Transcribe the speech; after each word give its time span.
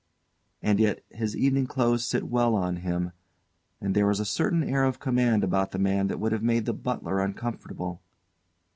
And 0.63 0.79
yet 0.79 1.03
his 1.11 1.37
evening 1.37 1.67
clothes 1.67 2.03
sit 2.03 2.27
well 2.27 2.55
on 2.55 2.77
him; 2.77 3.11
and 3.79 3.93
there 3.93 4.09
is 4.09 4.19
a 4.19 4.25
certain 4.25 4.63
air 4.63 4.83
of 4.83 4.99
command 4.99 5.43
about 5.43 5.73
the 5.73 5.77
man 5.77 6.07
that 6.07 6.19
would 6.19 6.31
have 6.31 6.41
made 6.41 6.65
the 6.65 6.73
butler 6.73 7.19
uncomfortable. 7.19 8.01